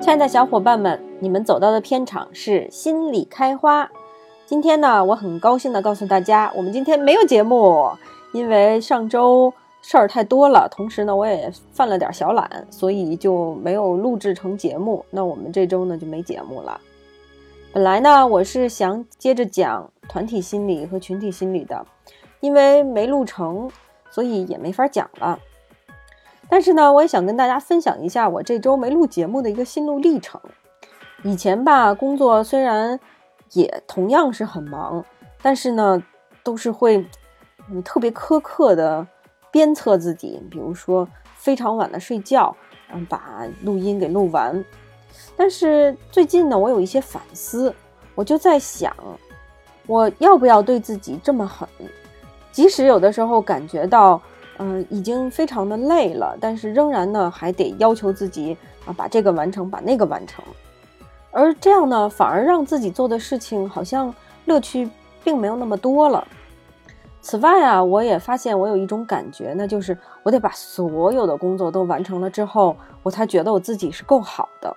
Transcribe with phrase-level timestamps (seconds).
[0.00, 3.90] 亲爱的小伙伴们，你们走到的片场是心里开花。
[4.46, 7.90] 今天呢，我很高兴的告诉大家，我们今天没有节目，
[8.32, 9.52] 因为上周
[9.82, 15.04] 事儿太多了，同时呢，我也犯了点小懒，所以就没有录制成节目。
[15.10, 16.80] 那我们这周呢就没节目了。
[17.78, 21.86] 本来呢，我是想接着讲团体心理和群体心理的，
[22.40, 23.70] 因为没录成，
[24.10, 25.38] 所以也没法讲了。
[26.48, 30.40] 但是呢，我也想跟大家分享一下我这周没录节目的一个心路历程。
[31.22, 32.98] 以前吧，工作虽然
[33.52, 35.04] 也同样是很忙，
[35.40, 36.02] 但是呢，
[36.42, 37.06] 都是会
[37.70, 39.06] 嗯特别苛刻的
[39.52, 42.56] 鞭策自己，比如说非常晚的睡觉，
[42.92, 44.64] 嗯，把录音给录完。
[45.36, 47.74] 但是最近呢，我有一些反思，
[48.14, 48.94] 我就在想，
[49.86, 51.68] 我要不要对自己这么狠？
[52.52, 54.20] 即使有的时候感觉到。
[54.60, 60.44] 嗯，已经非常的累了，但是仍然呢，还得要求自己啊，把这个完成，把那个完成。
[61.30, 64.12] 而这样呢，反而让自己做的事情好像
[64.46, 64.90] 乐趣
[65.22, 66.26] 并没有那么多了。
[67.20, 74.76] 此外啊，我也发现我有一种感觉，那就是我得把所有的工作都完成了之后，我才觉得我自己是够好的。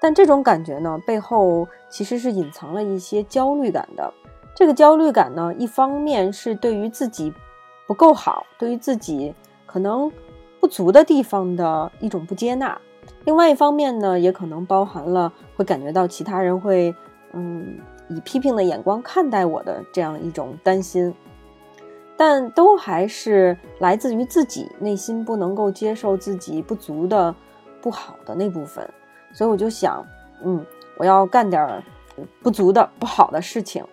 [0.00, 4.12] 但这种感觉呢，背后其实是隐藏了一些焦虑感的。
[4.54, 7.32] 这个焦虑感呢，一方面是对于自己。
[7.88, 9.32] 不够好，对于自己
[9.64, 10.10] 可能
[10.58, 12.76] 不足的地方的一种不接纳。
[13.24, 16.92] 另外一方面呢，也可能包含了会感觉到其他人会，
[17.32, 21.14] 嗯，以批评的眼光看待我的这样一种担心。
[22.16, 27.32] 但都还是来自于自己内心不能够接受自己不足的、
[27.80, 28.92] 不好的那部分。
[29.36, 30.02] 所以我就想，
[30.42, 30.64] 嗯，
[30.96, 31.84] 我要干点
[32.42, 33.84] 不足的、不好的事情，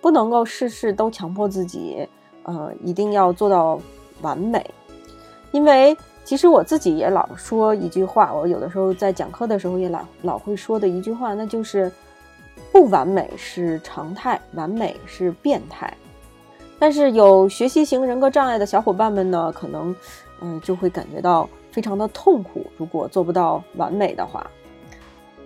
[0.00, 2.08] 不能够事事都强迫自己。
[2.44, 3.78] 呃，一定要做到
[4.22, 4.64] 完美，
[5.50, 5.94] 因为
[6.24, 11.92] 其实我自己也老说一句话，我有的时候在讲课的时候也老老会说的一句话，那就是
[12.72, 15.94] 不完美是常态，完美是变态。
[16.78, 19.94] 但是有学习型人格障碍的小伙伴们呢，可能
[20.40, 24.50] 嗯就会感觉到非常的痛苦，如果做不到完美的话。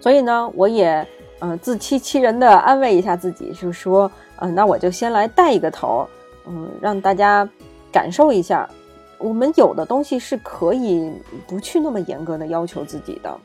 [0.02, 1.06] 所以呢，我也
[1.38, 6.04] 嗯自欺欺人的安慰一下自己，就是说，嗯，那我就先来带一个头。
[6.44, 7.48] 嗯，让大家
[7.92, 8.68] 感受一下，
[9.16, 11.08] 我们有的东西是可以
[11.46, 13.38] 不去那么严格的要求自己的，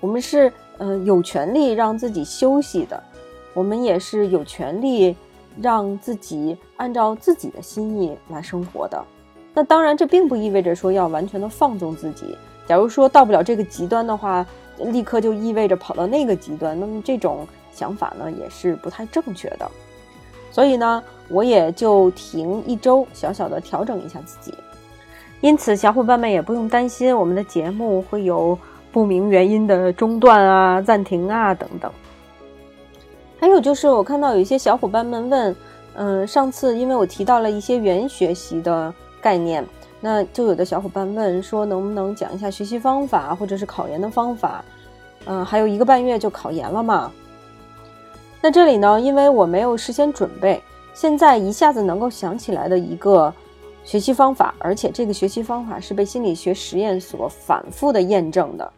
[0.00, 2.98] 我们是嗯有权利让自己休息的，
[3.52, 5.14] 我们也是有权利
[5.60, 9.04] 让自己按照自己的心意来生活的。
[9.52, 12.38] 那当然，这并不意味着说要完全的放纵自己。
[12.68, 14.46] 假如说到不了这个极端的话，
[14.78, 19.68] 立刻就意味着跑到那个极端，那么这种想法呢也是不太正确的。
[20.52, 21.02] 所以呢。
[21.30, 24.50] 我也就停一周，小小的调整一下自己。
[25.42, 28.58] 因此，小伙伴们也不用担心我们的节目会有
[28.90, 31.92] 不明原因的中断啊、暂停啊等等。
[33.38, 35.56] 还有就是，我看到有一些小伙伴们问，
[35.96, 38.90] 嗯，上次因为我提到了一些原学习的
[39.20, 39.62] 概念，
[40.00, 44.64] 那就有的小伙伴问说，能不能讲一下学习方法或者是考研的方法？
[45.26, 47.12] 嗯，还有一个半月就考研了嘛。
[48.40, 50.62] 那这里呢，因为我没有事先准备。
[50.94, 53.32] 现在一下子能够想起来的一个
[53.84, 58.72] 学习方法，而且这个学习方法是被心理学实验所反复的验证的。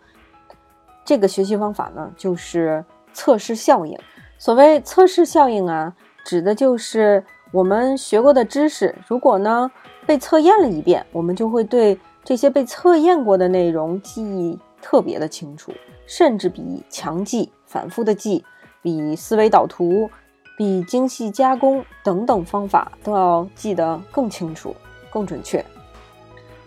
[1.05, 3.99] 这个学习方法呢，就是测试效应。
[4.39, 5.95] 所谓测试效应啊，
[6.25, 9.71] 指的就是我们学过的知识，如果呢
[10.11, 15.71] 被测验了一遍，我们就会对这些被测验过的内容记忆特别的清楚，
[16.05, 18.45] 甚至比强记、反复的记，
[18.83, 20.11] 比思维导图。
[20.59, 24.75] 比精细加工等等方法都要记得更清楚、
[25.11, 25.65] 更准确。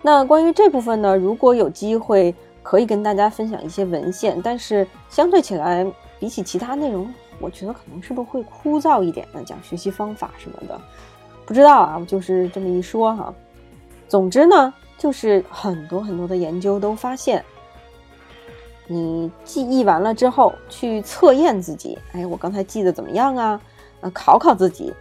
[0.02, 2.34] 那关于这部分呢，如果有机会
[2.64, 5.86] 可以跟大家分享一些文献，但是相对起来，
[6.18, 9.44] 比起其他内容，我觉得可能是不是会枯燥一点呢？
[9.46, 10.80] 讲学习方法什么的，
[11.46, 13.34] 不知道啊，我就是这么一说哈。
[14.08, 17.44] 总之呢，就是很多很多的研究都发现，
[18.88, 23.60] 你记忆完了之后去测验自己，哎，我刚才记得怎么样啊？
[24.02, 24.94] 呃，考考自己，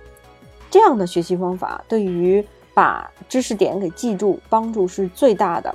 [0.70, 5.74] 这样的学习方法对于把知识点给记住帮助是最大的。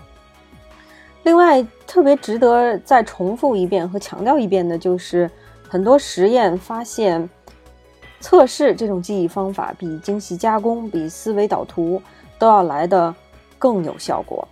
[1.23, 5.29] 另外，特别值得再重复一遍和强调一遍的就是，
[5.67, 7.29] 很多实验发现，
[8.19, 12.01] 测试这种记忆方法比精细加工、比思维导图
[12.39, 13.13] 都要来的
[13.59, 14.47] 更有效果，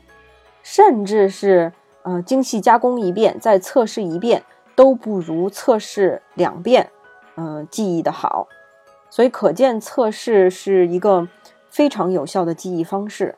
[0.63, 1.71] 甚至是
[2.03, 4.43] 呃精细加工一遍再测试一遍
[4.75, 6.89] 都不如测试两遍，
[7.35, 8.47] 嗯，记忆的好。
[9.09, 11.27] 所以可见测试是一个
[11.69, 13.35] 非常有效的记忆方式。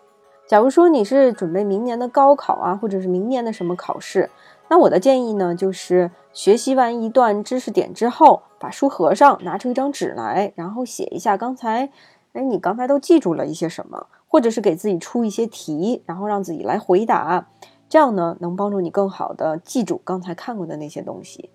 [0.48, 4.30] 假如说你是准备明年的高考啊，或者是明年的什么考试，
[4.70, 11.90] 那我的建议呢，就是学习完一段知识点之后，把书合上，拿出一张纸来，然后写一下刚才，
[12.32, 17.50] 哎，你刚才都记住了一些什么，或者是给自己出一些题，然后让自己来回答，
[17.90, 21.50] 这样呢，能帮助你更好的记住刚才看过的那些东西。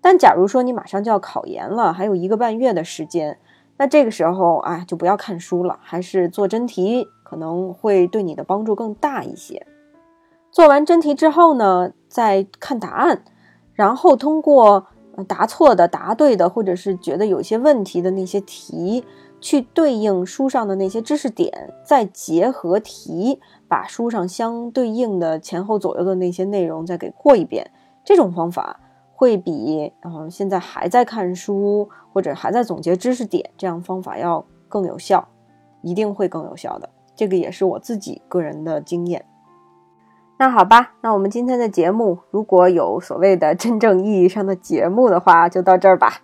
[0.00, 3.36] 但假如说你马上就要考研了，还有一个半月的时间，
[3.78, 7.08] 那这个时候啊，就不要看书了，还是做真题。
[7.28, 9.66] 可能会对你的帮助更大一些。
[10.50, 13.22] 做完真题之后呢，再看答案，
[13.74, 14.86] 然后通过
[15.26, 19.04] 答错的、答对的，或者是觉得有些问题的那些题，
[19.40, 23.38] 去对应书上的那些知识点，再结合题，
[23.68, 27.70] 把书上相对应的前后左右的那些内容再给过一遍。
[28.02, 28.80] 这种方法
[29.12, 35.28] 会比嗯现在还在看书或者还在总结知识点这样方法要更有效，
[35.82, 36.88] 一定会更有效的。
[37.18, 39.24] 这个也是我自己个人的经验。
[40.38, 46.22] 那好吧，那我们今天的节目，如果有所谓的真正意义上的节目的话，就到这儿吧。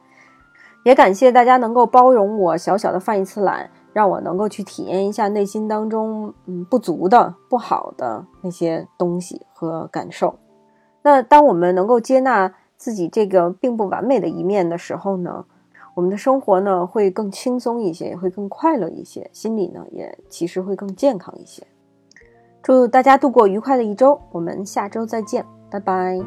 [0.85, 10.39] 也感谢大家能够包容我小小的犯一次懒，让我能够去体验一下内心当中嗯不足的、不好的那些东西和感受。
[11.03, 15.47] 那当我们能够接纳自己这个并不完美的一面的时候呢？
[15.95, 21.63] 我们的生活呢会更轻松一些，也会更快乐一些，心里呢也其实会更健康一些。
[22.63, 26.19] 祝大家度过愉快的一周，我们下周再见，拜拜。